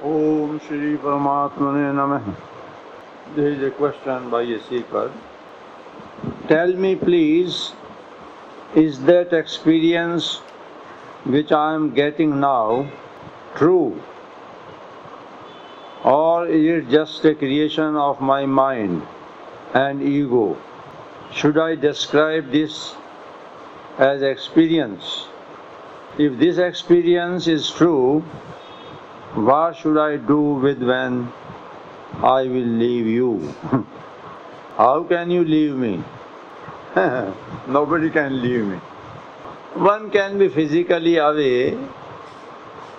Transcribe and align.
Om 0.00 0.60
Shri 0.60 0.96
Paramatmane 0.96 1.92
Namah. 1.92 2.36
There 3.34 3.48
is 3.48 3.60
a 3.64 3.72
question 3.72 4.30
by 4.30 4.42
a 4.42 4.60
seeker. 4.62 5.12
Tell 6.46 6.72
me, 6.72 6.94
please, 6.94 7.72
is 8.76 9.00
that 9.06 9.32
experience 9.32 10.36
which 11.24 11.50
I 11.50 11.74
am 11.74 11.94
getting 11.94 12.38
now 12.38 12.88
true? 13.56 14.00
Or 16.04 16.46
is 16.46 16.84
it 16.84 16.90
just 16.90 17.24
a 17.24 17.34
creation 17.34 17.96
of 17.96 18.20
my 18.20 18.46
mind 18.46 19.02
and 19.74 20.00
ego? 20.00 20.56
Should 21.32 21.58
I 21.58 21.74
describe 21.74 22.52
this 22.52 22.94
as 23.98 24.22
experience? 24.22 25.26
If 26.18 26.38
this 26.38 26.58
experience 26.58 27.48
is 27.48 27.68
true, 27.68 28.22
what 29.44 29.76
should 29.76 29.98
I 29.98 30.16
do 30.16 30.40
with 30.66 30.82
when 30.82 31.32
I 32.16 32.42
will 32.42 32.72
leave 32.82 33.06
you? 33.06 33.54
How 34.76 35.04
can 35.04 35.30
you 35.30 35.44
leave 35.44 35.74
me? 35.74 36.02
Nobody 37.68 38.10
can 38.10 38.42
leave 38.42 38.64
me. 38.64 38.76
One 39.74 40.10
can 40.10 40.38
be 40.38 40.48
physically 40.48 41.16
away, 41.18 41.78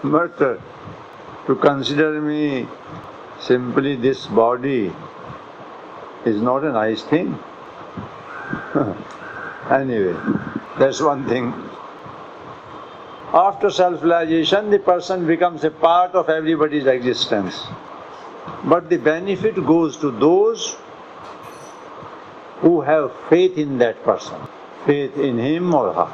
but 0.03 0.37
to 0.37 1.55
consider 1.55 2.21
me 2.21 2.67
simply 3.39 3.95
this 3.95 4.27
body 4.27 4.93
is 6.25 6.41
not 6.41 6.63
a 6.63 6.71
nice 6.71 7.01
thing. 7.03 7.37
anyway, 9.71 10.15
that's 10.77 11.01
one 11.01 11.27
thing. 11.27 11.68
After 13.33 13.69
self 13.69 14.01
realization, 14.01 14.71
the 14.71 14.79
person 14.79 15.27
becomes 15.27 15.63
a 15.63 15.69
part 15.69 16.15
of 16.15 16.29
everybody's 16.29 16.87
existence. 16.87 17.67
But 18.63 18.89
the 18.89 18.97
benefit 18.97 19.55
goes 19.65 19.97
to 19.97 20.09
those 20.09 20.75
who 22.61 22.81
have 22.81 23.11
faith 23.29 23.57
in 23.57 23.77
that 23.77 24.03
person, 24.03 24.39
faith 24.85 25.15
in 25.17 25.37
him 25.37 25.73
or 25.73 25.93
her, 25.93 26.11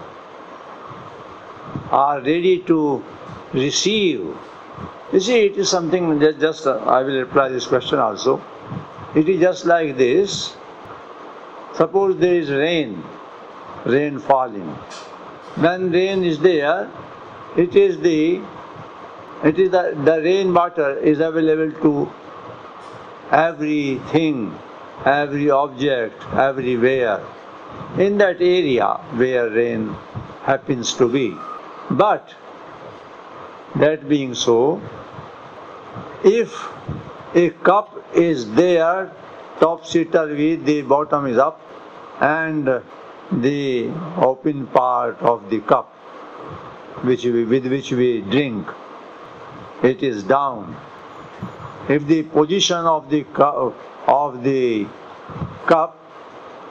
are 1.89 2.19
ready 2.19 2.59
to 2.67 3.03
receive. 3.53 4.35
You 5.13 5.19
see, 5.19 5.45
it 5.45 5.57
is 5.57 5.69
something 5.69 6.19
that 6.19 6.39
just, 6.39 6.67
uh, 6.67 6.77
I 6.79 7.01
will 7.03 7.17
reply 7.17 7.47
this 7.49 7.65
question 7.65 7.99
also. 7.99 8.43
It 9.15 9.29
is 9.29 9.39
just 9.39 9.65
like 9.65 9.95
this. 9.97 10.55
Suppose 11.75 12.17
there 12.17 12.35
is 12.35 12.51
rain, 12.51 13.01
rain 13.85 14.19
falling. 14.19 14.77
When 15.55 15.91
rain 15.91 16.23
is 16.23 16.39
there, 16.39 16.89
it 17.55 17.75
is 17.75 17.99
the 17.99 18.41
it 19.43 19.59
is 19.59 19.69
the, 19.71 19.97
the 20.03 20.21
rain 20.21 20.53
water 20.53 20.97
is 20.97 21.19
available 21.19 21.71
to 21.81 22.11
everything, 23.31 24.57
every 25.05 25.49
object, 25.49 26.23
everywhere 26.33 27.23
in 27.97 28.17
that 28.17 28.41
area 28.41 28.87
where 29.15 29.49
rain 29.49 29.95
happens 30.43 30.93
to 30.93 31.07
be. 31.09 31.35
But 31.89 32.33
that 33.75 34.07
being 34.09 34.33
so, 34.33 34.81
if 36.23 36.67
a 37.33 37.49
cup 37.49 38.03
is 38.13 38.51
there, 38.53 39.11
topsy-turvy, 39.59 40.55
the 40.57 40.81
bottom 40.81 41.27
is 41.27 41.37
up, 41.37 41.61
and 42.19 42.81
the 43.31 43.89
open 44.17 44.67
part 44.67 45.19
of 45.21 45.49
the 45.49 45.59
cup 45.61 45.91
which 47.03 47.25
we, 47.25 47.43
with 47.43 47.65
which 47.67 47.91
we 47.91 48.21
drink, 48.21 48.67
it 49.83 50.01
is 50.03 50.23
down. 50.23 50.75
If 51.89 52.07
the 52.07 52.23
position 52.23 52.77
of 52.77 53.09
the 53.09 53.23
cup, 53.23 53.75
of 54.07 54.43
the 54.43 54.87
cup 55.67 55.97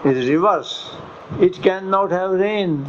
is 0.04 0.28
reverse, 0.28 0.96
it 1.40 1.62
cannot 1.62 2.10
have 2.10 2.32
rain. 2.32 2.84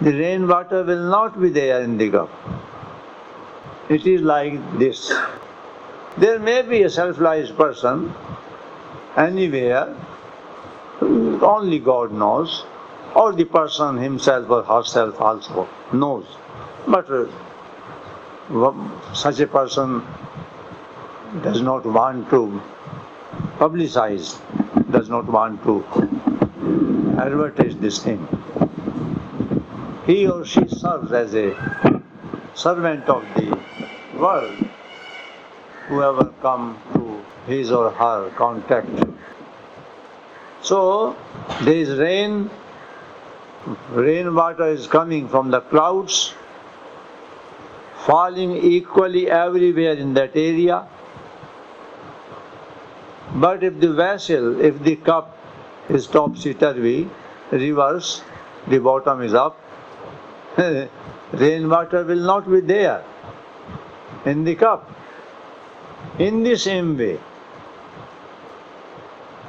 The 0.00 0.12
rain 0.12 0.46
water 0.48 0.82
will 0.84 1.08
not 1.10 1.40
be 1.40 1.50
there 1.50 1.82
in 1.82 1.98
the 1.98 2.10
cup. 2.10 2.30
It 3.88 4.06
is 4.06 4.22
like 4.22 4.78
this. 4.78 5.12
There 6.16 6.38
may 6.38 6.62
be 6.62 6.82
a 6.82 6.90
self-realized 6.90 7.56
person 7.56 8.12
anywhere, 9.16 9.96
only 11.00 11.78
God 11.78 12.12
knows, 12.12 12.64
or 13.14 13.32
the 13.32 13.44
person 13.44 13.96
himself 13.96 14.50
or 14.50 14.62
herself 14.62 15.20
also 15.20 15.68
knows. 15.92 16.26
But 16.86 17.10
uh, 17.10 17.26
such 19.14 19.40
a 19.40 19.46
person 19.46 20.02
does 21.42 21.62
not 21.62 21.84
want 21.86 22.28
to 22.30 22.60
publicize, 23.58 24.40
does 24.90 25.08
not 25.08 25.26
want 25.26 25.62
to 25.64 25.84
advertise 27.18 27.76
this 27.76 28.02
thing. 28.02 28.26
He 30.06 30.26
or 30.26 30.44
she 30.44 30.66
serves 30.66 31.12
as 31.12 31.34
a 31.34 31.54
servant 32.54 33.08
of 33.08 33.24
the 33.36 33.58
world, 34.18 34.68
whoever 35.88 36.32
come 36.42 36.78
to 36.94 37.22
his 37.46 37.70
or 37.70 37.90
her 37.90 38.30
contact. 38.30 38.88
So 40.70 41.16
there 41.62 41.74
is 41.74 41.98
rain, 41.98 42.48
rainwater 43.90 44.68
is 44.68 44.86
coming 44.86 45.28
from 45.28 45.50
the 45.50 45.60
clouds, 45.62 46.32
falling 48.04 48.52
equally 48.56 49.28
everywhere 49.28 49.94
in 49.94 50.14
that 50.14 50.36
area. 50.36 50.86
But 53.34 53.64
if 53.64 53.80
the 53.80 53.92
vessel, 53.94 54.60
if 54.60 54.80
the 54.84 54.94
cup 54.94 55.36
is 55.88 56.06
topsy-turvy, 56.06 57.10
reverse, 57.50 58.22
the 58.68 58.78
bottom 58.78 59.22
is 59.22 59.34
up, 59.34 59.58
rainwater 60.56 62.04
will 62.04 62.24
not 62.34 62.48
be 62.48 62.60
there 62.60 63.02
in 64.24 64.44
the 64.44 64.54
cup. 64.54 64.88
In 66.20 66.44
the 66.44 66.56
same 66.56 66.96
way, 66.96 67.18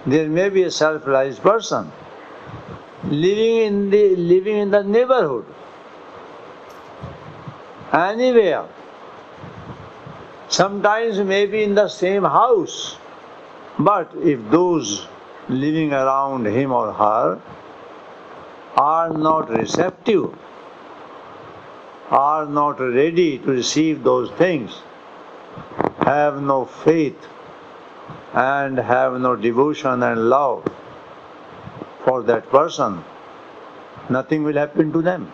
there 0.06 0.28
may 0.28 0.50
be 0.50 0.64
a 0.64 0.72
self-realized 0.72 1.42
person 1.42 1.92
living 3.06 3.58
in 3.58 3.90
the 3.90 4.16
living 4.16 4.58
in 4.58 4.72
the 4.72 4.84
neighborhood, 4.84 5.46
anywhere. 7.94 8.66
Sometimes 10.50 11.20
maybe 11.20 11.64
in 11.64 11.76
the 11.76 11.88
same 11.88 12.24
house, 12.24 12.98
but 13.80 14.12
if 14.22 14.40
those 14.52 15.08
living 15.48 15.94
around 15.94 16.46
him 16.46 16.72
or 16.72 16.92
her 16.92 17.42
are 18.76 19.10
not 19.10 19.50
receptive, 19.50 20.34
are 22.10 22.46
not 22.46 22.80
ready 22.80 23.38
to 23.40 23.52
receive 23.52 24.04
those 24.04 24.30
things, 24.32 24.82
have 26.00 26.42
no 26.42 26.66
faith, 26.66 27.28
and 28.34 28.78
have 28.78 29.20
no 29.20 29.36
devotion 29.36 30.04
and 30.04 30.30
love 30.30 30.64
for 32.06 32.24
that 32.24 32.50
person, 32.50 33.04
nothing 34.10 34.44
will 34.44 34.56
happen 34.56 34.92
to 34.92 35.02
them. 35.02 35.32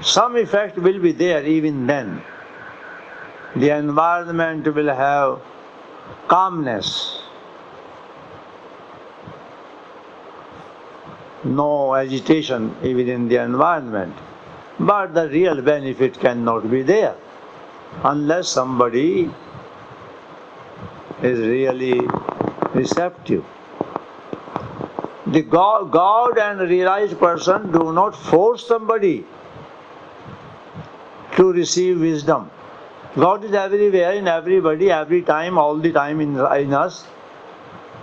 Some 0.00 0.36
effect 0.36 0.76
will 0.76 0.98
be 0.98 1.12
there 1.12 1.44
even 1.44 1.86
then. 1.86 2.22
The 3.56 3.70
environment 3.70 4.66
will 4.74 4.92
have 4.92 5.40
calmness, 6.28 7.22
no 11.44 11.94
agitation 11.94 12.74
even 12.82 13.08
in 13.08 13.28
the 13.28 13.36
environment. 13.42 14.14
But 14.80 15.14
the 15.14 15.28
real 15.28 15.62
benefit 15.62 16.18
cannot 16.18 16.68
be 16.68 16.82
there 16.82 17.14
unless 18.02 18.48
somebody 18.48 19.30
is 21.22 21.38
really 21.38 22.00
receptive. 22.74 23.44
The 25.26 25.42
God, 25.42 25.90
God 25.90 26.38
and 26.38 26.60
realized 26.60 27.18
person 27.18 27.72
do 27.72 27.92
not 27.92 28.14
force 28.14 28.66
somebody 28.66 29.24
to 31.36 31.52
receive 31.52 32.00
wisdom. 32.00 32.50
God 33.16 33.44
is 33.44 33.52
everywhere, 33.52 34.12
in 34.12 34.28
everybody, 34.28 34.90
every 34.90 35.22
time, 35.22 35.56
all 35.56 35.76
the 35.76 35.92
time 35.92 36.20
in, 36.20 36.38
in 36.38 36.74
us. 36.74 37.06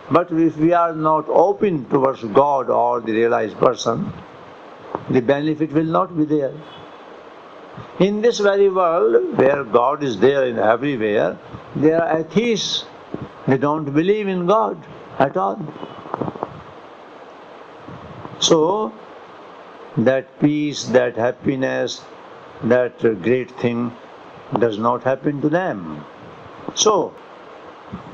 But 0.10 0.32
if 0.32 0.58
we 0.58 0.74
are 0.74 0.94
not 0.94 1.28
open 1.30 1.86
towards 1.90 2.24
God 2.24 2.70
or 2.70 3.02
the 3.02 3.12
realized 3.12 3.58
person, 3.58 4.12
the 5.10 5.22
benefit 5.22 5.72
will 5.72 5.84
not 5.84 6.18
be 6.18 6.26
there. 6.26 6.54
In 8.00 8.22
this 8.22 8.40
very 8.40 8.70
world, 8.70 9.38
where 9.38 9.64
God 9.64 10.04
is 10.04 10.18
there 10.20 10.46
in 10.46 10.58
everywhere, 10.58 11.38
there 11.76 12.04
are 12.04 12.20
atheists. 12.20 12.86
They 13.48 13.58
don't 13.58 13.94
believe 13.94 14.28
in 14.28 14.46
God 14.46 14.78
at 15.20 15.36
all. 15.36 15.60
So, 18.40 18.94
that 19.98 20.40
peace, 20.40 20.84
that 20.86 21.16
happiness, 21.16 22.02
that 22.64 23.00
great 23.24 23.52
thing 23.52 23.96
does 24.60 24.78
not 24.78 25.04
happen 25.04 25.42
to 25.42 25.50
them. 25.50 26.06
So, 26.76 27.14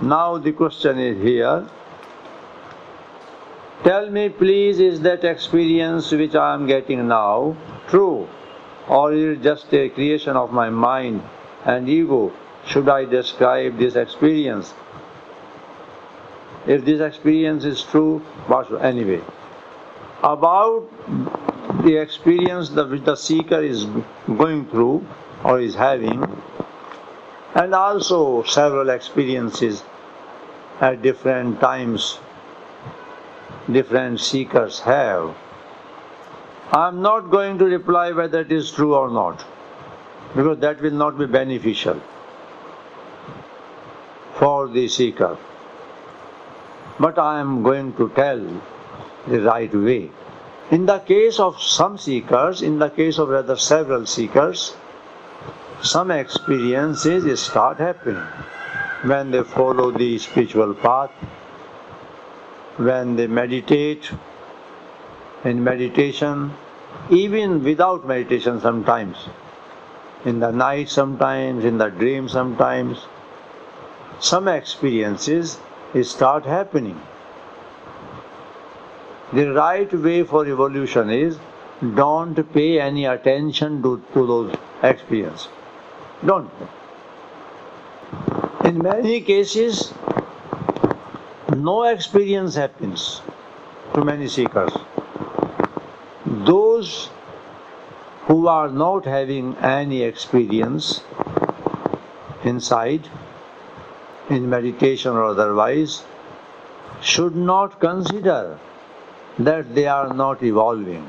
now 0.01 0.38
the 0.38 0.51
question 0.51 1.00
is 1.00 1.21
here. 1.21 1.68
Tell 3.83 4.09
me 4.09 4.30
please, 4.30 4.80
is 4.80 5.01
that 5.01 5.23
experience 5.23 6.12
which 6.12 6.35
I 6.35 6.53
am 6.53 6.65
getting 6.65 7.07
now 7.07 7.56
true? 7.88 8.27
Or 8.88 9.13
is 9.13 9.38
it 9.38 9.44
just 9.44 9.73
a 9.73 9.89
creation 9.89 10.35
of 10.35 10.51
my 10.51 10.69
mind 10.69 11.21
and 11.65 11.88
ego? 11.88 12.31
Should 12.65 12.89
I 12.89 13.06
describe 13.06 13.77
this 13.77 13.95
experience? 13.95 14.73
If 16.68 16.84
this 16.86 17.00
experience 17.00 17.64
is 17.64 17.81
true, 17.81 18.19
what 18.48 18.69
anyway. 18.84 19.22
About 20.24 20.88
the 21.84 21.96
experience 21.96 22.69
that 22.69 22.90
which 22.90 23.04
the 23.04 23.16
seeker 23.16 23.62
is 23.62 23.86
going 24.25 24.66
through 24.68 25.06
or 25.44 25.60
is 25.62 25.75
having, 25.75 26.24
and 27.56 27.74
also 27.74 28.44
several 28.44 28.90
experiences 28.90 29.84
at 30.81 31.02
different 31.02 31.60
times 31.60 32.19
different 33.72 34.19
seekers 34.19 34.80
have. 34.81 35.36
I 36.72 36.88
am 36.88 37.02
not 37.02 37.31
going 37.31 37.58
to 37.60 37.66
reply 37.66 38.12
whether 38.12 38.42
it 38.42 38.52
is 38.52 38.72
true 38.72 38.96
or 38.96 39.10
not, 39.10 39.46
because 40.36 40.60
that 40.60 40.81
will 40.81 40.92
not 40.92 41.18
be 41.18 41.25
beneficial 41.25 42.02
for 44.36 44.68
the 44.68 44.88
seeker. 44.88 45.38
But 46.99 47.19
I 47.19 47.39
am 47.39 47.63
going 47.63 47.94
to 47.94 48.09
tell 48.09 48.39
the 49.27 49.41
right 49.41 49.73
way. 49.73 50.09
In 50.71 50.85
the 50.85 50.99
case 50.99 51.39
of 51.39 51.61
some 51.61 51.97
seekers, 51.97 52.61
in 52.61 52.79
the 52.79 52.89
case 52.89 53.19
of 53.19 53.29
rather 53.29 53.55
several 53.55 54.05
seekers, 54.05 54.75
some 55.81 56.11
experiences 56.11 57.39
start 57.39 57.77
happening. 57.77 58.27
When 59.03 59.31
they 59.31 59.44
follow 59.44 59.91
the 59.91 60.17
spiritual 60.17 60.73
path, 60.73 61.11
when 62.77 63.15
they 63.15 63.27
meditate, 63.27 64.11
in 65.44 65.63
meditation, 65.63 66.53
even 67.09 67.63
without 67.63 68.07
meditation 68.07 68.59
sometimes, 68.59 69.17
in 70.25 70.39
the 70.39 70.51
night 70.51 70.89
sometimes, 70.89 71.63
in 71.63 71.77
the 71.77 71.89
dream 71.89 72.27
sometimes, 72.27 73.05
some 74.19 74.47
experiences 74.47 75.59
start 76.04 76.45
happening. 76.45 77.00
The 79.34 79.51
right 79.54 79.92
way 79.94 80.24
for 80.24 80.45
evolution 80.45 81.10
is 81.10 81.38
don't 81.95 82.42
pay 82.54 82.80
any 82.80 83.06
attention 83.06 83.81
to, 83.84 84.01
to 84.13 84.28
those 84.28 84.56
experiences. 84.84 85.50
Don't. 86.25 86.50
In 88.63 88.80
many 88.80 89.22
cases, 89.22 89.94
no 91.56 91.84
experience 91.84 92.56
happens 92.56 93.22
to 93.94 94.04
many 94.04 94.28
seekers. 94.28 94.72
Those 96.25 97.10
who 98.25 98.48
are 98.48 98.69
not 98.69 99.06
having 99.06 99.56
any 99.57 100.01
experience 100.04 101.04
inside, 102.44 103.07
in 104.29 104.50
meditation 104.50 105.12
or 105.12 105.25
otherwise, 105.25 106.03
should 107.01 107.35
not 107.35 107.79
consider 107.79 108.59
that 109.39 109.74
they 109.75 109.88
are 109.88 110.13
not 110.13 110.44
evolving. 110.44 111.07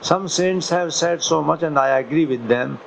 Some 0.00 0.28
saints 0.28 0.68
have 0.70 0.94
said 0.94 1.22
so 1.22 1.42
much, 1.42 1.62
and 1.62 1.78
I 1.78 1.98
agree 1.98 2.26
with 2.26 2.46
them 2.48 2.80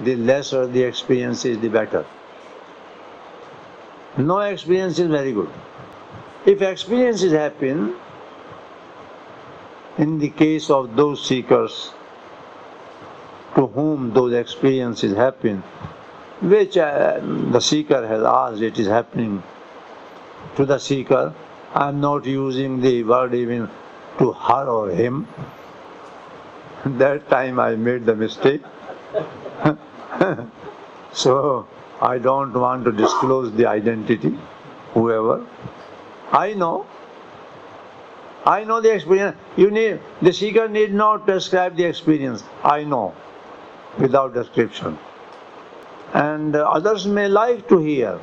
the 0.00 0.16
lesser 0.16 0.66
the 0.66 0.82
experience 0.82 1.44
is, 1.44 1.58
the 1.58 1.68
better. 1.68 2.04
No 4.16 4.40
experience 4.40 4.98
is 4.98 5.08
very 5.08 5.32
good. 5.32 5.50
If 6.46 6.62
experiences 6.62 7.32
happen, 7.32 7.96
in 9.98 10.18
the 10.18 10.30
case 10.30 10.70
of 10.70 10.96
those 10.96 11.26
seekers 11.26 11.92
to 13.54 13.66
whom 13.66 14.12
those 14.12 14.32
experiences 14.32 15.16
happen, 15.16 15.62
which 16.50 16.76
uh, 16.76 17.20
the 17.52 17.60
seeker 17.60 18.06
has 18.06 18.22
asked, 18.22 18.60
it 18.60 18.78
is 18.78 18.86
happening 18.86 19.42
to 20.56 20.66
the 20.66 20.78
seeker. 20.78 21.34
I 21.74 21.88
am 21.88 22.00
not 22.00 22.26
using 22.26 22.80
the 22.80 23.02
word 23.02 23.34
even 23.34 23.68
to 24.18 24.32
her 24.32 24.68
or 24.68 24.90
him. 24.90 25.26
that 26.84 27.28
time 27.30 27.58
I 27.58 27.76
made 27.76 28.04
the 28.04 28.14
mistake. 28.14 28.62
so 31.12 31.66
I 32.00 32.18
don't 32.18 32.52
want 32.52 32.84
to 32.84 32.92
disclose 32.92 33.52
the 33.52 33.66
identity, 33.66 34.38
whoever. 34.92 35.46
I 36.30 36.52
know. 36.52 36.86
I 38.44 38.64
know 38.64 38.82
the 38.82 38.92
experience. 38.94 39.36
You 39.56 39.70
need 39.70 40.00
the 40.20 40.32
seeker 40.32 40.68
need 40.68 40.92
not 40.92 41.26
describe 41.26 41.76
the 41.76 41.84
experience. 41.84 42.44
I 42.62 42.84
know, 42.84 43.14
without 43.98 44.34
description. 44.34 44.98
And 46.14 46.54
uh, 46.54 46.62
others 46.62 47.06
may 47.06 47.28
like 47.28 47.68
to 47.68 47.80
hear, 47.80 48.20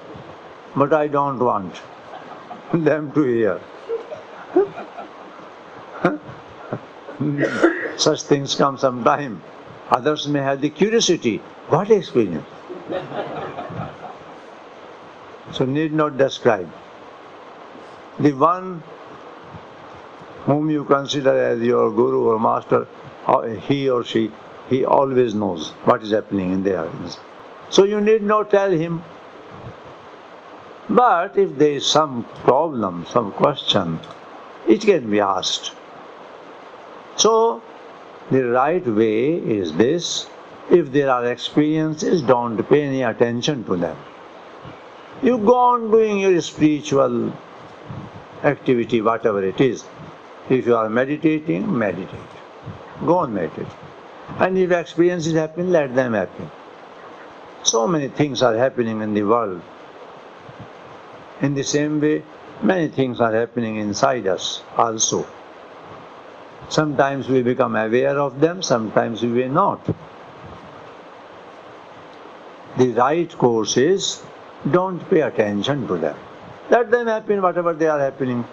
but 0.76 0.94
I 0.94 1.08
don't 1.08 1.40
want 1.40 1.82
them 2.74 3.12
to 3.12 3.24
hear. 3.24 3.60
Such 7.98 8.24
things 8.24 8.56
come 8.56 8.78
sometime. 8.78 9.44
Others 9.92 10.28
may 10.30 10.40
have 10.40 10.62
the 10.62 10.70
curiosity. 10.70 11.40
What 11.68 11.92
experience? 11.92 12.46
so 15.52 15.66
need 15.66 15.92
not 15.92 16.18
describe. 16.18 16.72
The 18.20 18.32
one 18.32 18.82
whom 20.46 20.70
you 20.70 20.86
consider 20.86 21.38
as 21.38 21.62
your 21.62 21.92
guru 21.92 22.30
or 22.30 22.40
master, 22.40 22.88
he 23.68 23.90
or 23.90 24.06
she, 24.06 24.32
he 24.70 24.86
always 24.86 25.36
knows 25.36 25.72
what 25.84 26.02
is 26.04 26.12
happening 26.12 26.54
in 26.54 26.64
their. 26.64 26.90
So 27.72 27.86
you 27.86 28.02
need 28.02 28.22
not 28.22 28.52
tell 28.52 28.70
him. 28.70 29.02
But 30.90 31.38
if 31.38 31.58
there 31.58 31.72
is 31.72 31.86
some 31.86 32.26
problem, 32.44 33.06
some 33.10 33.32
question, 33.32 34.00
it 34.68 34.82
can 34.82 35.10
be 35.10 35.22
asked. 35.22 35.72
So 37.16 37.62
the 38.30 38.44
right 38.50 38.86
way 38.86 39.36
is 39.36 39.74
this 39.74 40.28
if 40.70 40.92
there 40.92 41.10
are 41.10 41.26
experiences, 41.32 42.22
don't 42.22 42.62
pay 42.70 42.84
any 42.84 43.04
attention 43.04 43.64
to 43.66 43.78
them. 43.78 43.98
You 45.22 45.38
go 45.38 45.56
on 45.56 45.92
doing 45.92 46.20
your 46.20 46.42
spiritual 46.42 47.34
activity, 48.44 49.02
whatever 49.02 49.44
it 49.44 49.62
is. 49.62 49.84
If 50.50 50.66
you 50.66 50.76
are 50.76 50.90
meditating, 50.90 51.78
meditate. 51.78 52.32
Go 53.06 53.20
on 53.20 53.34
meditate. 53.34 53.68
And 54.40 54.58
if 54.58 54.72
experiences 54.72 55.34
happen, 55.34 55.72
let 55.72 55.96
them 55.96 56.14
happen. 56.14 56.52
So 57.64 57.88
many 57.88 58.08
things 58.08 58.42
are 58.42 58.56
happening 58.56 59.02
in 59.02 59.14
the 59.14 59.24
world. 59.24 59.62
In 61.42 61.54
the 61.54 61.64
same 61.64 62.02
way, 62.02 62.24
many 62.62 62.88
things 62.88 63.20
are 63.20 63.34
happening 63.34 63.78
inside 63.78 64.28
us 64.28 64.64
also. 64.78 65.26
Sometimes 66.70 67.28
we 67.28 67.42
become 67.42 67.76
aware 67.76 68.20
of 68.20 68.40
them, 68.40 68.62
sometimes 68.64 69.22
we 69.22 69.30
may 69.30 69.48
not. 69.48 69.86
The 72.78 72.90
right 72.94 73.38
course 73.38 73.78
is 73.78 74.22
don't 74.70 75.00
pay 75.10 75.22
attention 75.22 75.88
to 75.88 75.98
them. 75.98 76.18
Let 76.70 76.90
them 76.92 77.08
happen 77.08 77.42
whatever 77.42 77.74
they 77.74 77.88
are 77.88 78.00
happening. 78.00 78.46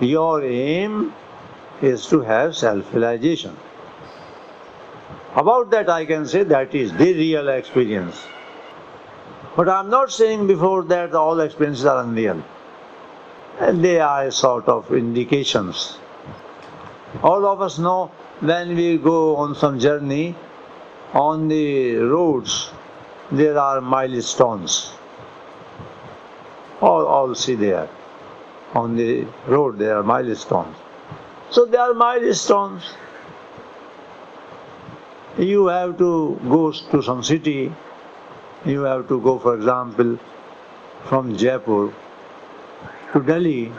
Your 0.00 0.42
aim 0.42 1.12
is 1.82 2.06
to 2.06 2.20
have 2.20 2.56
self-realization. 2.56 3.56
About 5.34 5.70
that 5.70 5.88
I 5.88 6.04
can 6.04 6.26
say 6.26 6.44
that 6.44 6.74
is 6.74 6.92
the 6.92 7.12
real 7.12 7.48
experience. 7.48 8.24
But 9.56 9.68
I 9.68 9.80
am 9.80 9.90
not 9.90 10.10
saying 10.10 10.46
before 10.46 10.82
that 10.84 11.14
all 11.14 11.40
experiences 11.40 11.84
are 11.84 12.02
unreal. 12.02 12.42
And 13.60 13.84
they 13.84 14.00
are 14.00 14.26
a 14.26 14.32
sort 14.32 14.68
of 14.68 14.92
indications 14.92 15.98
all 17.22 17.46
of 17.46 17.60
us 17.60 17.78
know 17.78 18.10
when 18.40 18.74
we 18.74 18.98
go 18.98 19.36
on 19.36 19.54
some 19.54 19.78
journey, 19.78 20.34
on 21.12 21.48
the 21.48 21.96
roads, 21.96 22.70
there 23.30 23.58
are 23.58 23.80
milestones. 23.80 24.92
All, 26.80 27.06
all 27.06 27.34
see 27.34 27.54
there. 27.54 27.88
On 28.74 28.96
the 28.96 29.26
road, 29.46 29.78
there 29.78 29.96
are 29.96 30.02
milestones. 30.02 30.76
So 31.50 31.64
there 31.64 31.80
are 31.80 31.94
milestones. 31.94 32.82
You 35.38 35.66
have 35.66 35.96
to 35.98 36.40
go 36.48 36.72
to 36.72 37.02
some 37.02 37.22
city. 37.22 37.72
You 38.66 38.82
have 38.84 39.08
to 39.08 39.20
go, 39.20 39.38
for 39.38 39.56
example, 39.56 40.18
from 41.04 41.36
Jaipur 41.36 41.92
to 43.12 43.20
Delhi. 43.20 43.70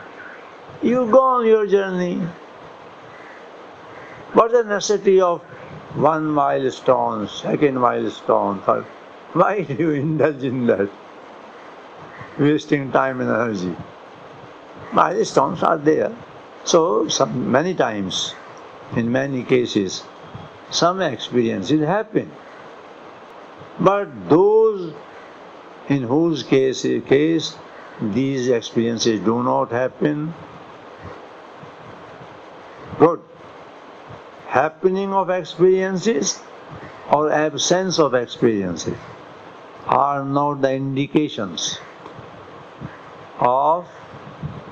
You 0.84 1.10
go 1.10 1.22
on 1.22 1.48
your 1.48 1.66
journey. 1.66 2.22
Is 4.36 4.52
the 4.52 4.64
necessity 4.64 5.22
of 5.22 5.42
one 5.96 6.26
milestone, 6.26 7.28
second 7.28 7.80
milestone, 7.80 8.62
third. 8.62 8.86
Why 9.34 9.62
do 9.68 9.74
you 9.74 9.92
indulge 9.92 10.44
in 10.44 10.68
that? 10.68 10.90
Wasting 12.38 12.92
time 12.92 13.22
and 13.22 13.30
energy. 13.30 13.76
Milestones 14.94 15.64
are 15.64 15.78
there. 15.80 16.16
So, 16.64 17.08
some, 17.08 17.52
many 17.52 17.74
times, 17.74 18.36
in 18.96 19.12
many 19.12 19.44
cases, 19.44 20.04
some 20.70 21.02
experiences 21.02 21.82
happen. 21.86 22.32
But 23.80 24.30
those 24.30 24.94
in 25.90 26.04
whose 26.04 26.44
case, 26.44 26.82
case 26.82 27.58
these 28.02 28.48
experiences 28.48 29.20
do 29.20 29.44
not 29.44 29.72
happen, 29.72 30.34
good. 32.98 33.20
Happening 34.48 35.14
of 35.14 35.30
experiences 35.30 36.40
or 37.12 37.32
absence 37.32 38.00
of 38.00 38.14
experiences 38.14 38.98
are 39.86 40.24
not 40.24 40.62
the 40.62 40.74
indications 40.74 41.78
of 43.40 43.88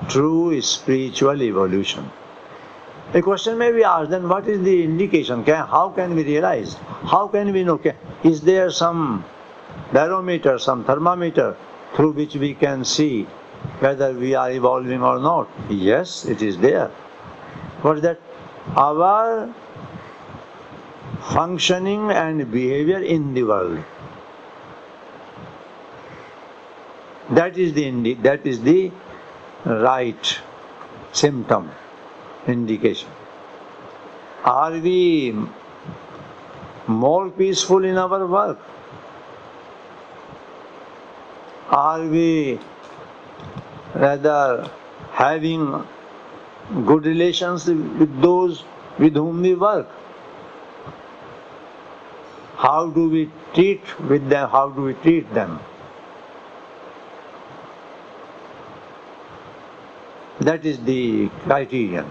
true 0.08 0.60
spiritual 0.60 1.42
evolution. 1.42 2.10
A 3.14 3.22
question 3.22 3.56
may 3.56 3.70
be 3.70 3.84
asked 3.84 4.10
then 4.10 4.28
what 4.28 4.48
is 4.48 4.60
the 4.64 4.82
indication? 4.82 5.44
Can, 5.44 5.68
how 5.68 5.90
can 5.90 6.16
we 6.16 6.24
realize? 6.24 6.74
How 7.04 7.28
can 7.28 7.52
we 7.52 7.62
know? 7.62 7.78
Can, 7.78 7.94
is 8.24 8.40
there 8.40 8.72
some 8.72 9.24
barometer, 9.92 10.58
some 10.58 10.84
thermometer 10.84 11.56
through 11.94 12.10
which 12.10 12.34
we 12.34 12.54
can 12.54 12.84
see 12.84 13.22
whether 13.78 14.12
we 14.12 14.34
are 14.34 14.50
evolving 14.50 15.00
or 15.00 15.20
not? 15.20 15.48
Yes, 15.70 16.24
it 16.24 16.42
is 16.42 16.58
there. 16.58 16.90
Is 17.84 18.00
that? 18.00 18.18
Our 18.74 19.54
functioning 21.20 22.10
and 22.10 22.50
behavior 22.50 22.98
in 22.98 23.32
the 23.32 23.44
world. 23.44 23.84
That 27.30 27.56
is 27.56 27.74
the 27.74 28.14
that 28.26 28.44
is 28.44 28.60
the 28.62 28.90
right 29.64 30.38
symptom 31.12 31.70
indication. 32.48 33.08
Are 34.44 34.72
we 34.72 35.34
more 36.86 37.30
peaceful 37.30 37.84
in 37.84 37.96
our 37.96 38.26
work? 38.26 38.58
Are 41.70 42.02
we 42.02 42.58
rather 43.94 44.70
having 45.12 45.86
good 46.86 47.06
relations 47.06 47.66
with 47.66 48.20
those 48.20 48.64
with 48.98 49.14
whom 49.14 49.42
we 49.42 49.54
work? 49.54 49.88
How 52.56 52.90
do 52.90 53.08
we 53.08 53.30
treat 53.54 53.82
with 54.08 54.28
them? 54.28 54.50
How 54.50 54.68
do 54.68 54.82
we 54.82 54.94
treat 54.94 55.32
them? 55.34 55.58
That 60.40 60.66
is 60.66 60.78
the 60.80 61.28
criterion 61.44 62.10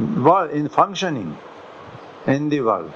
in 0.00 0.68
functioning 0.68 1.36
in 2.26 2.48
the 2.48 2.60
world. 2.60 2.92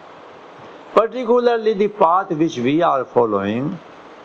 Particularly 0.95 1.75
the 1.75 1.89
path 1.89 2.31
which 2.31 2.57
we 2.59 2.81
are 2.83 3.05
following, 3.05 3.79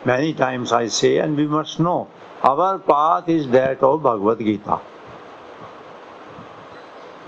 many 0.04 0.32
times 0.32 0.72
I 0.72 0.86
say, 0.86 1.18
and 1.18 1.36
we 1.36 1.46
must 1.46 1.80
know, 1.80 2.08
our 2.42 2.78
path 2.78 3.28
is 3.28 3.48
that 3.48 3.82
of 3.82 4.02
Bhagavad 4.02 4.38
Gita. 4.38 4.80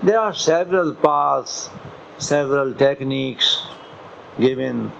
There 0.01 0.19
are 0.19 0.33
several 0.33 0.93
paths, 0.95 1.69
several 2.17 2.73
techniques 2.73 3.65
given, 4.39 4.91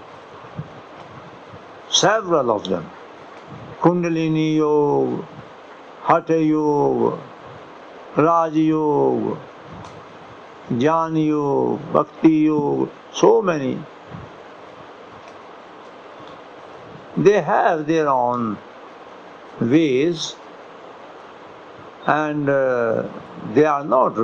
several 1.90 2.52
of 2.52 2.66
them. 2.66 2.90
Kundalini 3.82 4.56
Yoga, 4.58 5.28
Hatha 6.04 6.42
Yoga, 6.42 7.22
Raj 8.16 8.54
Yoga, 8.54 9.40
Jnana 10.80 11.26
Yoga, 11.26 11.84
Bhakti 11.94 12.30
Yoga, 12.30 12.92
so 13.14 13.42
many. 13.42 13.80
They 17.16 17.42
have 17.42 17.86
their 17.88 18.08
own 18.10 18.58
ways 19.60 20.36
and 22.06 22.50
uh, 22.50 23.08
they 23.54 23.66
are 23.66 23.84
not 23.84 24.18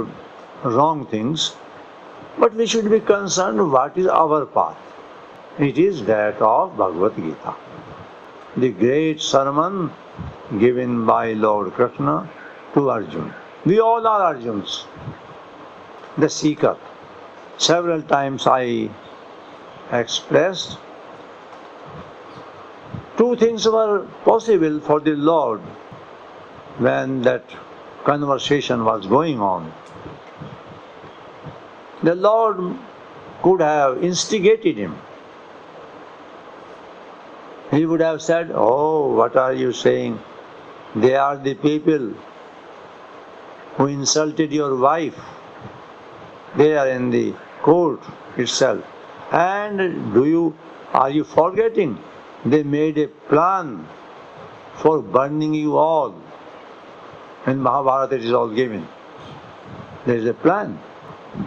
wrong 0.63 1.05
things, 1.05 1.55
but 2.37 2.53
we 2.53 2.65
should 2.65 2.89
be 2.89 2.99
concerned 2.99 3.71
what 3.71 3.97
is 3.97 4.07
our 4.07 4.45
path. 4.45 4.77
It 5.59 5.77
is 5.77 6.03
that 6.05 6.41
of 6.41 6.77
Bhagavad 6.77 7.15
Gita. 7.15 7.55
The 8.57 8.69
great 8.71 9.21
sermon 9.21 9.91
given 10.59 11.05
by 11.05 11.33
Lord 11.33 11.73
Krishna 11.73 12.29
to 12.73 12.89
Arjuna. 12.89 13.35
We 13.65 13.79
all 13.79 14.05
are 14.07 14.33
Arjuns 14.33 14.85
the 16.17 16.29
seeker. 16.29 16.77
Several 17.57 18.01
times 18.01 18.47
I 18.47 18.89
expressed 19.91 20.77
two 23.17 23.35
things 23.35 23.67
were 23.67 24.05
possible 24.23 24.79
for 24.79 24.99
the 24.99 25.15
Lord 25.15 25.61
when 26.77 27.21
that 27.23 27.43
conversation 28.05 28.85
was 28.85 29.05
going 29.05 29.41
on. 29.41 29.73
The 32.03 32.15
Lord 32.15 32.77
could 33.43 33.61
have 33.61 34.03
instigated 34.03 34.77
him. 34.77 34.97
He 37.71 37.85
would 37.85 37.99
have 37.99 38.21
said, 38.21 38.51
Oh, 38.53 39.13
what 39.13 39.35
are 39.35 39.53
you 39.53 39.73
saying? 39.73 40.19
They 40.95 41.15
are 41.15 41.37
the 41.37 41.55
people 41.55 42.13
who 43.75 43.87
insulted 43.87 44.51
your 44.51 44.75
wife 44.75 45.19
there 46.57 46.89
in 46.89 47.09
the 47.09 47.33
court 47.61 48.01
itself. 48.37 48.83
And 49.31 50.13
do 50.13 50.25
you 50.25 50.55
are 50.93 51.09
you 51.09 51.23
forgetting? 51.23 51.97
They 52.45 52.63
made 52.63 52.97
a 52.97 53.07
plan 53.07 53.87
for 54.75 55.01
burning 55.01 55.53
you 55.53 55.77
all. 55.77 56.15
In 57.45 57.59
Mahabharata 57.61 58.15
it 58.15 58.25
is 58.25 58.31
all 58.31 58.49
given. 58.49 58.87
There 60.05 60.15
is 60.15 60.25
a 60.25 60.33
plan. 60.33 60.79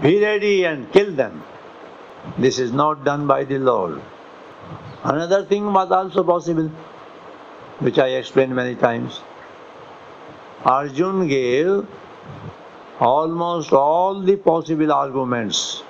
Be 0.01 0.21
ready 0.21 0.65
and 0.65 0.91
kill 0.93 1.13
them. 1.13 1.43
This 2.39 2.59
is 2.59 2.73
not 2.73 3.05
done 3.05 3.27
by 3.27 3.45
the 3.45 3.59
Lord. 3.59 4.01
Another 5.03 5.45
thing 5.45 5.73
was 5.73 5.91
also 5.91 6.23
possible, 6.23 6.71
which 7.81 7.99
I 7.99 8.09
explained 8.09 8.55
many 8.55 8.77
times. 8.77 9.21
Arjun 10.65 11.27
gave 11.27 11.87
almost 13.03 13.73
all 13.73 14.21
the 14.21 14.37
possible 14.37 14.93
arguments 14.93 15.83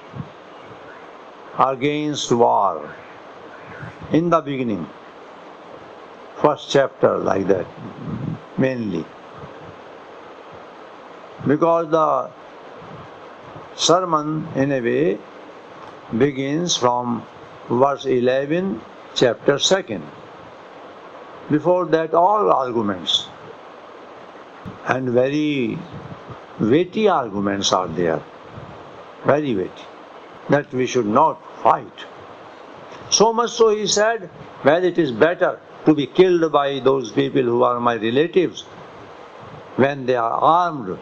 against 1.59 2.33
war 2.33 2.95
in 4.13 4.31
the 4.31 4.41
beginning. 4.41 4.87
First 6.37 6.71
chapter, 6.71 7.19
like 7.19 7.47
that, 7.49 7.67
mainly. 8.57 9.05
Because 11.47 11.91
the 11.91 12.31
sermon, 13.75 14.49
in 14.55 14.73
a 14.73 14.81
way, 14.81 15.19
begins 16.17 16.77
from 16.77 17.27
verse 17.69 18.07
11, 18.07 18.81
chapter 19.15 19.59
2. 19.59 20.01
Before 21.51 21.85
that, 21.87 22.15
all 22.15 22.51
arguments 22.51 23.27
and 24.87 25.11
very 25.11 25.79
weighty 26.63 27.09
arguments 27.09 27.73
are 27.73 27.89
there, 27.89 28.23
very 29.25 29.55
weighty, 29.55 29.85
that 30.49 30.73
we 30.73 30.87
should 30.87 31.07
not 31.07 31.41
fight. 31.63 32.07
So 33.11 33.33
much 33.33 33.51
so 33.51 33.71
he 33.71 33.87
said, 33.87 34.31
well, 34.65 34.85
it 34.85 34.99
is 34.99 35.11
better 35.11 35.61
to 35.85 35.95
be 35.95 36.07
killed 36.07 36.53
by 36.53 36.79
those 36.79 37.11
people 37.11 37.43
who 37.43 37.63
are 37.65 37.81
my 37.81 37.97
relatives 37.97 38.63
when 39.77 40.07
they 40.07 40.15
are 40.15 40.31
armed, 40.31 40.99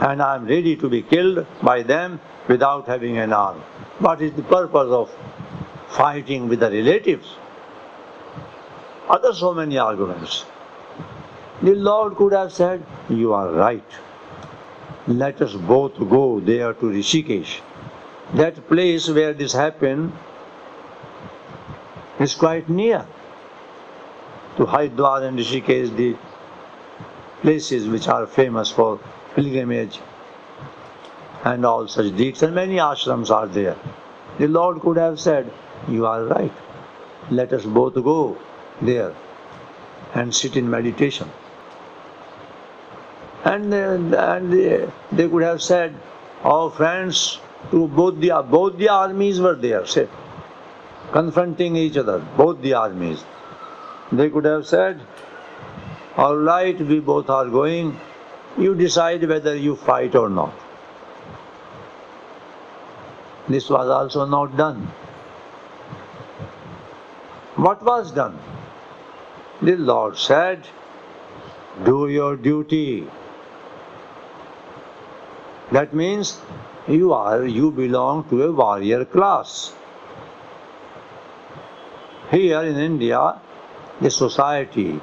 and 0.00 0.22
I 0.22 0.34
am 0.34 0.46
ready 0.46 0.76
to 0.76 0.88
be 0.88 1.02
killed 1.02 1.46
by 1.62 1.82
them 1.82 2.20
without 2.48 2.86
having 2.86 3.18
an 3.18 3.32
arm. 3.32 3.60
What 3.98 4.20
is 4.20 4.32
the 4.32 4.42
purpose 4.42 4.90
of 4.90 5.10
fighting 5.88 6.48
with 6.48 6.60
the 6.60 6.70
relatives? 6.70 7.36
Other 9.08 9.32
so 9.32 9.54
many 9.54 9.78
arguments. 9.78 10.44
The 11.62 11.74
Lord 11.74 12.16
could 12.16 12.32
have 12.32 12.52
said, 12.52 12.84
You 13.08 13.34
are 13.34 13.50
right 13.52 13.84
let 15.06 15.40
us 15.42 15.54
both 15.54 15.98
go 15.98 16.40
there 16.40 16.72
to 16.74 16.86
Rishikesh. 16.86 17.60
That 18.34 18.68
place 18.68 19.08
where 19.08 19.32
this 19.32 19.52
happened 19.52 20.12
is 22.18 22.34
quite 22.34 22.68
near 22.68 23.06
to 24.56 24.66
Haridwar 24.66 25.22
and 25.26 25.38
Rishikesh, 25.38 25.96
the 25.96 26.16
places 27.42 27.88
which 27.88 28.08
are 28.08 28.26
famous 28.26 28.70
for 28.70 29.00
pilgrimage 29.34 29.98
and 31.44 31.64
all 31.64 31.88
such 31.88 32.14
deeds, 32.16 32.42
and 32.42 32.54
many 32.54 32.76
ashrams 32.76 33.30
are 33.30 33.46
there 33.46 33.76
The 34.38 34.48
Lord 34.48 34.80
could 34.80 34.96
have 34.96 35.20
said, 35.20 35.52
You 35.88 36.06
are 36.06 36.24
right. 36.24 36.52
Let 37.30 37.52
us 37.52 37.64
both 37.64 37.94
go 37.94 38.38
there 38.80 39.14
and 40.14 40.34
sit 40.34 40.56
in 40.56 40.70
meditation. 40.70 41.30
And, 43.44 43.72
and 43.72 44.52
they, 44.52 44.88
they 45.12 45.28
could 45.28 45.42
have 45.42 45.62
said, 45.62 45.94
Our 46.42 46.70
friends, 46.70 47.38
to 47.70 47.88
both 47.88 48.20
the, 48.20 48.44
both 48.48 48.76
the 48.76 48.88
armies 48.88 49.40
were 49.40 49.54
there, 49.54 49.86
say, 49.86 50.08
confronting 51.12 51.76
each 51.76 51.96
other, 51.96 52.18
both 52.36 52.60
the 52.60 52.74
armies. 52.74 53.24
They 54.12 54.28
could 54.28 54.44
have 54.44 54.66
said, 54.66 55.00
All 56.16 56.36
right, 56.36 56.78
we 56.78 57.00
both 57.00 57.30
are 57.30 57.46
going, 57.46 57.98
you 58.58 58.74
decide 58.74 59.26
whether 59.28 59.56
you 59.56 59.76
fight 59.76 60.14
or 60.14 60.28
not. 60.28 60.52
This 63.48 63.70
was 63.70 63.88
also 63.88 64.26
not 64.26 64.56
done. 64.56 64.82
What 67.56 67.82
was 67.82 68.12
done? 68.12 68.38
The 69.62 69.76
Lord 69.76 70.18
said, 70.18 70.66
Do 71.84 72.08
your 72.08 72.36
duty. 72.36 73.08
That 75.72 75.94
means 75.94 76.38
you 76.88 77.12
are 77.12 77.44
you 77.44 77.70
belong 77.70 78.24
to 78.30 78.42
a 78.44 78.52
warrior 78.52 79.04
class. 79.04 79.72
Here 82.30 82.62
in 82.62 82.76
India, 82.76 83.40
the 84.00 84.10
society 84.10 85.00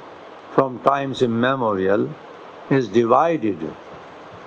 from 0.54 0.80
times 0.80 1.22
immemorial 1.22 2.10
is 2.70 2.88
divided 2.88 3.58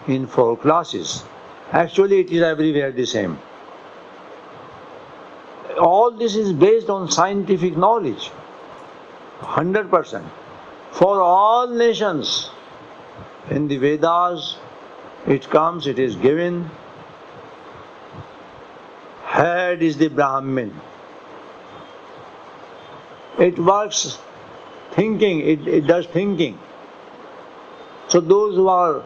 in 0.08 0.28
four 0.28 0.58
classes. 0.58 1.24
Actually, 1.72 2.20
it 2.20 2.32
is 2.32 2.42
everywhere 2.44 2.92
the 2.92 3.06
same. 3.06 3.40
All 5.80 6.12
this 6.12 6.36
is 6.36 6.52
based 6.54 6.90
on 6.90 7.10
scientific 7.10 7.78
knowledge. 7.78 8.30
100%. 9.40 10.24
For 10.92 11.22
all 11.22 11.68
nations. 11.68 12.50
In 13.50 13.68
the 13.68 13.78
Vedas, 13.78 14.58
it 15.28 15.50
comes, 15.50 15.88
it 15.88 16.00
is 16.00 16.16
given. 16.16 16.70
Head 19.26 19.82
is 19.82 19.98
the 19.98 20.10
Brahmin. 20.10 20.80
It 23.40 23.58
works 23.58 24.20
thinking, 24.92 25.40
it, 25.40 25.68
it 25.68 25.88
does 25.88 26.06
thinking. 26.08 26.60
So 28.08 28.20
those 28.20 28.56
who 28.56 28.68
are 28.68 29.04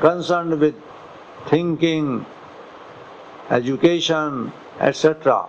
concerned 0.00 0.60
with 0.60 0.74
thinking, 1.46 2.26
education, 3.50 4.52
etc., 4.80 5.48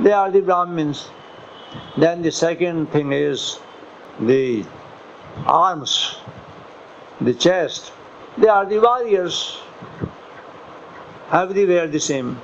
they 0.00 0.12
are 0.12 0.30
the 0.30 0.40
Brahmins. 0.40 1.08
Then 1.96 2.22
the 2.22 2.32
second 2.32 2.90
thing 2.92 3.12
is 3.12 3.58
the 4.18 4.64
arms, 5.46 6.16
the 7.20 7.34
chest. 7.34 7.92
They 8.40 8.48
are 8.48 8.64
the 8.64 8.80
warriors. 8.80 9.58
Everywhere 11.30 11.88
the 11.88 12.00
same. 12.00 12.40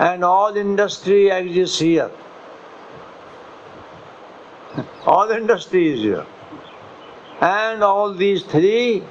And 0.00 0.24
all 0.24 0.56
industry 0.56 1.28
exists 1.30 1.78
here. 1.78 2.10
all 5.06 5.30
industry 5.30 5.92
is 5.92 6.00
here. 6.00 6.26
And 7.40 7.84
all 7.84 8.12
these 8.12 8.42
three 8.42 9.04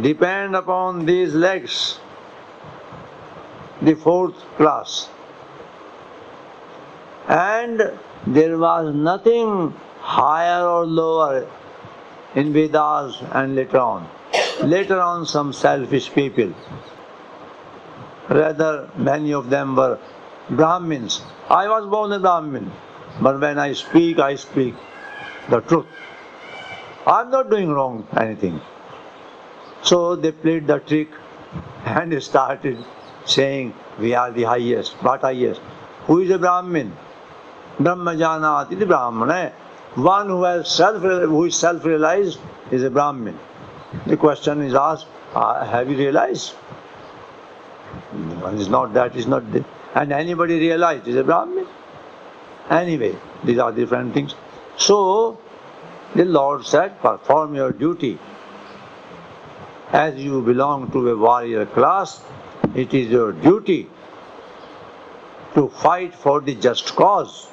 depend 0.00 0.56
upon 0.56 1.04
these 1.04 1.34
legs, 1.34 1.98
the 3.82 3.94
fourth 3.94 4.40
class. 4.56 5.10
And 7.28 7.92
there 8.26 8.56
was 8.56 8.94
nothing 8.94 9.74
higher 10.00 10.66
or 10.66 10.86
lower 10.86 11.46
in 12.38 12.52
Vedas 12.52 13.20
and 13.32 13.56
later 13.56 13.78
on. 13.78 14.08
Later 14.62 15.00
on, 15.00 15.26
some 15.26 15.52
selfish 15.52 16.12
people, 16.12 16.52
rather, 18.28 18.90
many 18.96 19.32
of 19.32 19.50
them 19.50 19.74
were 19.76 19.98
Brahmins. 20.50 21.20
I 21.48 21.68
was 21.68 21.86
born 21.86 22.12
a 22.12 22.20
Brahmin, 22.20 22.70
but 23.20 23.40
when 23.40 23.58
I 23.58 23.72
speak, 23.72 24.18
I 24.18 24.34
speak 24.36 24.74
the 25.48 25.60
truth. 25.60 25.86
I'm 27.06 27.30
not 27.30 27.50
doing 27.50 27.70
wrong 27.70 28.06
anything. 28.16 28.60
So 29.82 30.16
they 30.16 30.32
played 30.32 30.66
the 30.66 30.78
trick 30.78 31.08
and 31.84 32.22
started 32.30 32.84
saying, 33.24 33.74
We 33.98 34.14
are 34.14 34.30
the 34.30 34.44
highest. 34.44 34.92
What 35.02 35.22
highest? 35.22 35.60
Who 36.06 36.20
is 36.20 36.30
a 36.30 36.38
Brahmin? 36.38 36.92
Brahmajanati, 37.78 38.78
the 38.78 38.86
Brahmana. 38.86 39.52
One 39.94 40.28
who 40.28 40.44
has 40.44 40.70
self 40.70 41.02
who 41.02 41.44
is 41.44 41.56
self-realized 41.56 42.38
is 42.70 42.82
a 42.82 42.90
Brahmin. 42.90 43.38
The 44.06 44.16
question 44.16 44.62
is 44.62 44.74
asked, 44.74 45.06
uh, 45.34 45.64
have 45.64 45.90
you 45.90 45.96
realized? 45.96 46.54
Is 48.54 48.68
not 48.68 48.92
that, 48.94 49.16
not. 49.26 49.42
And 49.94 50.12
anybody 50.12 50.58
realized 50.60 51.08
is 51.08 51.16
a 51.16 51.24
Brahmin. 51.24 51.66
Anyway, 52.70 53.16
these 53.44 53.58
are 53.58 53.72
different 53.72 54.14
things. 54.14 54.34
So 54.76 55.38
the 56.14 56.24
Lord 56.24 56.66
said, 56.66 57.00
perform 57.00 57.54
your 57.54 57.72
duty. 57.72 58.18
As 59.90 60.16
you 60.16 60.42
belong 60.42 60.90
to 60.92 61.08
a 61.10 61.16
warrior 61.16 61.64
class, 61.64 62.20
it 62.74 62.92
is 62.92 63.08
your 63.08 63.32
duty 63.32 63.88
to 65.54 65.68
fight 65.68 66.14
for 66.14 66.40
the 66.40 66.54
just 66.54 66.94
cause. 66.94 67.48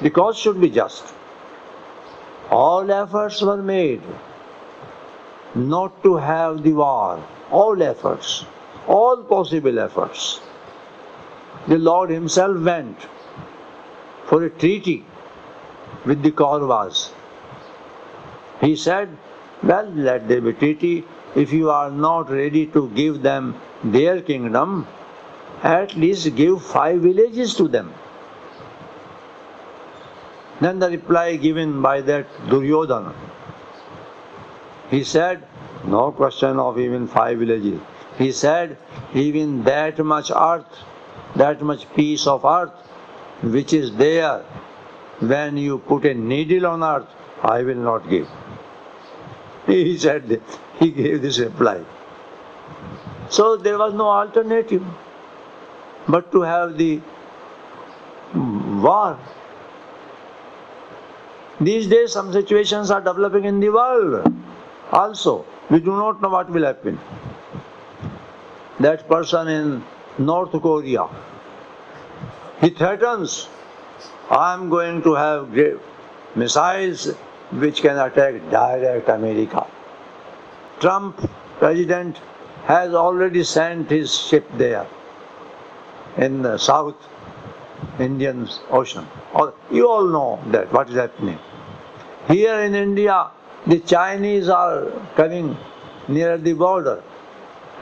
The 0.00 0.10
cause 0.10 0.38
should 0.38 0.60
be 0.60 0.70
just. 0.70 1.13
All 2.50 2.90
efforts 2.90 3.40
were 3.42 3.62
made 3.62 4.02
not 5.54 6.02
to 6.02 6.16
have 6.16 6.62
the 6.62 6.72
war. 6.72 7.22
All 7.50 7.82
efforts, 7.82 8.44
all 8.86 9.16
possible 9.18 9.78
efforts. 9.78 10.40
The 11.68 11.78
Lord 11.78 12.10
Himself 12.10 12.58
went 12.58 13.06
for 14.26 14.42
a 14.44 14.50
treaty 14.50 15.04
with 16.04 16.22
the 16.22 16.30
Kauravas 16.30 17.10
he 18.60 18.76
said, 18.76 19.16
Well, 19.62 19.90
let 19.94 20.28
there 20.28 20.40
be 20.40 20.52
treaty. 20.52 21.04
If 21.34 21.52
you 21.52 21.70
are 21.70 21.90
not 21.90 22.30
ready 22.30 22.66
to 22.66 22.88
give 22.90 23.22
them 23.22 23.60
their 23.82 24.20
kingdom, 24.20 24.86
at 25.62 25.94
least 25.96 26.34
give 26.36 26.62
five 26.62 27.00
villages 27.00 27.54
to 27.56 27.68
them. 27.68 27.92
Then 30.64 30.78
the 30.78 30.88
reply 30.88 31.36
given 31.36 31.82
by 31.82 32.00
that 32.02 32.26
Duryodhana. 32.48 33.12
He 34.90 35.04
said, 35.04 35.42
No 35.84 36.10
question 36.12 36.58
of 36.58 36.78
even 36.78 37.06
five 37.06 37.38
villages. 37.38 37.80
He 38.18 38.32
said, 38.32 38.78
Even 39.12 39.64
that 39.64 39.98
much 39.98 40.30
earth, 40.30 40.80
that 41.36 41.60
much 41.60 41.86
piece 41.94 42.26
of 42.26 42.44
earth 42.44 42.72
which 43.42 43.72
is 43.72 43.94
there, 43.96 44.42
when 45.20 45.56
you 45.56 45.78
put 45.78 46.06
a 46.06 46.14
needle 46.14 46.66
on 46.66 46.82
earth, 46.82 47.08
I 47.42 47.62
will 47.62 47.82
not 47.90 48.08
give. 48.08 48.28
He 49.66 49.98
said, 49.98 50.40
he 50.78 50.90
gave 50.90 51.20
this 51.22 51.38
reply. 51.38 51.78
So 53.28 53.56
there 53.56 53.78
was 53.78 53.94
no 53.94 54.08
alternative 54.08 54.82
but 56.08 56.30
to 56.32 56.42
have 56.42 56.76
the 56.78 57.00
war. 58.34 59.18
These 61.64 61.86
days, 61.86 62.12
some 62.12 62.32
situations 62.32 62.90
are 62.90 63.00
developing 63.00 63.44
in 63.44 63.60
the 63.60 63.70
world 63.70 64.30
also. 64.92 65.46
We 65.70 65.80
do 65.80 65.92
not 65.92 66.20
know 66.20 66.28
what 66.28 66.50
will 66.50 66.64
happen. 66.64 66.98
That 68.80 69.08
person 69.08 69.48
in 69.48 69.84
North 70.18 70.50
Korea, 70.52 71.08
he 72.60 72.70
threatens, 72.70 73.48
I 74.30 74.52
am 74.52 74.68
going 74.68 75.02
to 75.04 75.14
have 75.14 75.48
missiles 76.34 77.06
which 77.52 77.80
can 77.82 77.98
attack 77.98 78.50
direct 78.50 79.08
America. 79.08 79.66
Trump, 80.80 81.30
president, 81.58 82.20
has 82.64 82.94
already 82.94 83.44
sent 83.44 83.90
his 83.90 84.12
ship 84.12 84.44
there 84.58 84.86
in 86.16 86.42
the 86.42 86.58
South 86.58 86.96
Indian 87.98 88.48
Ocean. 88.70 89.06
You 89.70 89.88
all 89.88 90.06
know 90.08 90.40
that 90.50 90.72
what 90.72 90.88
is 90.90 90.96
happening. 90.96 91.38
Here 92.28 92.60
in 92.60 92.74
India, 92.74 93.30
the 93.66 93.80
Chinese 93.80 94.48
are 94.48 94.90
coming 95.14 95.56
near 96.08 96.38
the 96.38 96.54
border 96.54 97.02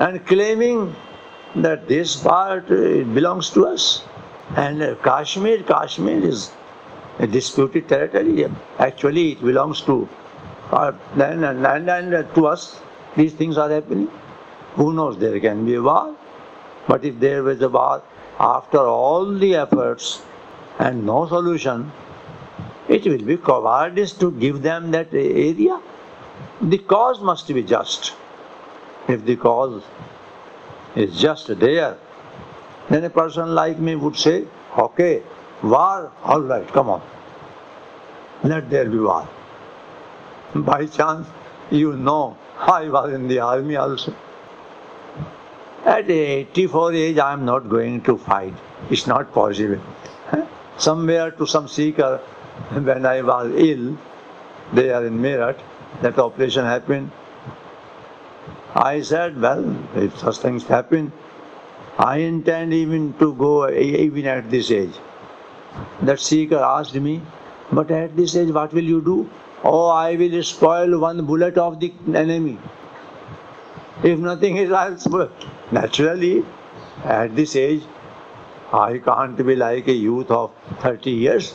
and 0.00 0.26
claiming 0.26 0.96
that 1.56 1.86
this 1.86 2.16
part 2.16 2.66
belongs 2.68 3.50
to 3.50 3.66
us. 3.66 4.02
And 4.56 4.82
uh, 4.82 4.96
Kashmir, 4.96 5.62
Kashmir 5.62 6.24
is 6.24 6.50
a 7.20 7.26
disputed 7.26 7.88
territory. 7.88 8.46
Actually, 8.78 9.32
it 9.32 9.40
belongs 9.40 9.80
to 9.82 10.08
our 10.72 10.94
land 11.14 11.44
and, 11.44 11.64
and 11.66 12.14
uh, 12.14 12.22
to 12.34 12.46
us. 12.46 12.80
These 13.16 13.34
things 13.34 13.58
are 13.58 13.70
happening. 13.70 14.10
Who 14.74 14.92
knows? 14.92 15.18
There 15.18 15.38
can 15.38 15.64
be 15.64 15.74
a 15.74 15.82
war. 15.82 16.16
But 16.88 17.04
if 17.04 17.20
there 17.20 17.44
was 17.44 17.60
a 17.62 17.68
war, 17.68 18.02
after 18.40 18.78
all 18.78 19.32
the 19.32 19.54
efforts 19.54 20.22
and 20.80 21.06
no 21.06 21.28
solution, 21.28 21.92
it 22.88 23.04
will 23.04 23.24
be 23.24 23.36
cowardice 23.36 24.12
to 24.14 24.30
give 24.32 24.62
them 24.62 24.90
that 24.90 25.12
area. 25.12 25.80
The 26.60 26.78
cause 26.78 27.20
must 27.20 27.48
be 27.48 27.62
just. 27.62 28.14
If 29.08 29.24
the 29.24 29.36
cause 29.36 29.82
is 30.94 31.20
just 31.20 31.46
there, 31.58 31.96
then 32.88 33.04
a 33.04 33.10
person 33.10 33.54
like 33.54 33.78
me 33.78 33.96
would 33.96 34.16
say, 34.16 34.44
okay, 34.76 35.22
war, 35.62 36.12
all 36.24 36.40
right, 36.40 36.66
come 36.68 36.90
on. 36.90 37.02
Let 38.44 38.70
there 38.70 38.88
be 38.88 38.98
war. 38.98 39.28
By 40.54 40.86
chance, 40.86 41.26
you 41.70 41.96
know, 41.96 42.36
I 42.58 42.88
was 42.88 43.12
in 43.12 43.28
the 43.28 43.38
army 43.40 43.76
also. 43.76 44.14
At 45.84 46.10
84 46.10 46.92
age, 46.92 47.18
I 47.18 47.32
am 47.32 47.44
not 47.44 47.68
going 47.68 48.02
to 48.02 48.16
fight. 48.16 48.54
It's 48.90 49.06
not 49.06 49.32
possible. 49.32 49.80
Somewhere 50.78 51.30
to 51.32 51.46
some 51.46 51.68
seeker, 51.68 52.20
when 52.72 53.06
I 53.06 53.22
was 53.22 53.52
ill, 53.54 53.96
there 54.72 55.04
in 55.04 55.18
Meerut, 55.18 55.58
that 56.02 56.18
operation 56.18 56.64
happened. 56.64 57.10
I 58.74 59.02
said, 59.02 59.40
well, 59.40 59.76
if 59.94 60.18
such 60.18 60.38
things 60.38 60.64
happen, 60.64 61.12
I 61.98 62.18
intend 62.18 62.72
even 62.72 63.12
to 63.18 63.34
go 63.34 63.68
even 63.68 64.26
at 64.26 64.50
this 64.50 64.70
age. 64.70 64.94
That 66.02 66.20
seeker 66.20 66.56
asked 66.56 66.94
me, 66.94 67.20
but 67.70 67.90
at 67.90 68.16
this 68.16 68.34
age, 68.36 68.50
what 68.50 68.72
will 68.72 68.84
you 68.84 69.00
do? 69.00 69.28
Oh, 69.62 69.88
I 69.88 70.16
will 70.16 70.42
spoil 70.42 70.98
one 70.98 71.24
bullet 71.26 71.58
of 71.58 71.80
the 71.80 71.92
enemy. 72.14 72.58
If 74.02 74.18
nothing 74.18 74.56
is, 74.56 74.72
I'll 74.72 74.98
spoil. 74.98 75.30
Naturally, 75.70 76.44
at 77.04 77.36
this 77.36 77.56
age, 77.56 77.82
I 78.72 78.98
can't 78.98 79.36
be 79.46 79.54
like 79.54 79.86
a 79.88 79.92
youth 79.92 80.30
of 80.30 80.50
30 80.80 81.10
years. 81.10 81.54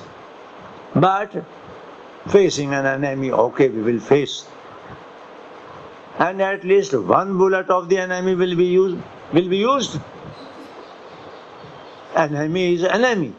But 1.00 1.44
facing 2.28 2.74
an 2.74 2.86
enemy, 2.86 3.32
okay, 3.32 3.70
we 3.70 3.82
will 3.82 4.00
face. 4.00 4.46
And 6.18 6.42
at 6.42 6.64
least 6.64 6.94
one 6.94 7.38
bullet 7.38 7.70
of 7.70 7.90
the 7.90 8.00
enemy 8.00 8.36
will 8.36 8.56
be 8.56 8.66
used. 8.66 8.98
Will 9.34 9.50
be 9.50 9.58
used. 9.58 10.00
Enemy 12.16 12.74
is 12.76 12.84
enemy. 12.84 13.34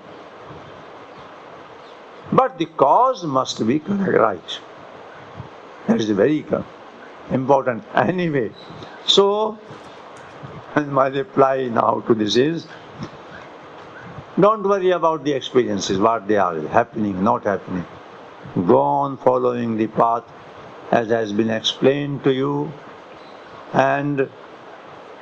But 2.33 2.59
the 2.59 2.67
cause 2.67 3.25
must 3.25 3.67
be 3.67 3.79
right. 3.79 4.59
That 5.87 6.01
is 6.01 6.11
very 6.11 6.45
important. 7.31 7.83
Anyway, 7.95 8.53
so 9.07 9.59
and 10.75 10.93
my 10.93 11.09
reply 11.09 11.69
now 11.69 12.01
to 12.07 12.15
this 12.15 12.37
is 12.37 12.67
don't 14.41 14.63
worry 14.63 14.91
about 14.91 15.25
the 15.25 15.33
experiences, 15.33 15.99
what 15.99 16.29
they 16.29 16.37
are 16.37 16.61
happening, 16.69 17.23
not 17.23 17.45
happening. 17.45 17.85
Go 18.55 18.79
on 18.79 19.17
following 19.19 19.77
the 19.77 19.87
path 19.89 20.25
as 20.91 21.09
has 21.09 21.33
been 21.33 21.51
explained 21.51 22.25
to 22.25 22.33
you, 22.33 22.73
and 23.73 24.29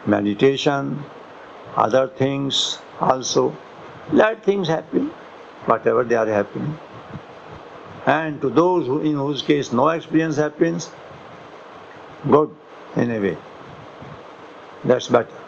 meditation, 0.06 1.02
other 1.74 2.08
things 2.08 2.78
also. 3.00 3.56
Let 4.12 4.44
things 4.44 4.68
happen, 4.68 5.08
whatever 5.64 6.04
they 6.04 6.14
are 6.14 6.26
happening. 6.26 6.78
And 8.06 8.40
to 8.40 8.50
those 8.50 8.86
who, 8.86 9.00
in 9.00 9.16
whose 9.16 9.42
case 9.42 9.72
no 9.72 9.88
experience 9.88 10.36
happens, 10.36 10.90
good 12.30 12.54
in 12.94 13.10
a 13.10 13.20
way. 13.20 13.36
That's 14.84 15.08
better. 15.08 15.45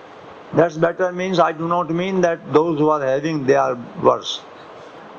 That's 0.54 0.76
better 0.76 1.12
means 1.12 1.38
I 1.38 1.52
do 1.52 1.68
not 1.68 1.90
mean 1.90 2.20
that 2.22 2.52
those 2.52 2.78
who 2.78 2.88
are 2.88 3.04
having 3.04 3.44
they 3.46 3.54
are 3.54 3.78
worse. 4.02 4.40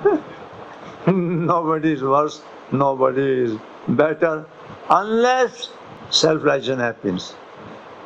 nobody 1.08 1.94
is 1.94 2.02
worse, 2.02 2.42
nobody 2.72 3.44
is 3.44 3.60
better 3.88 4.46
unless 4.90 5.70
self-realization 6.10 6.80
happens. 6.80 7.36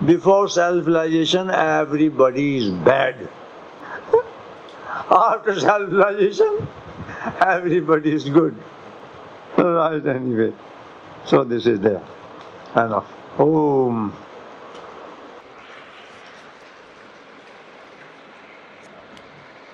Before 0.05 0.49
self-realization 0.49 1.49
everybody 1.49 2.57
is 2.57 2.69
bad. 2.69 3.29
After 5.09 5.59
self-realization 5.59 6.67
everybody 7.39 8.13
is 8.13 8.25
good. 8.25 8.55
Right 9.57 10.05
anyway. 10.05 10.51
So 11.25 11.43
this 11.43 11.65
is 11.67 11.79
there. 11.79 12.01
Enough. 12.75 13.07
Om. 13.39 14.13